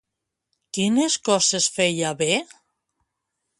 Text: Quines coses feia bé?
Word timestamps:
Quines 0.77 1.17
coses 1.29 1.69
feia 1.77 2.17
bé? 2.25 2.33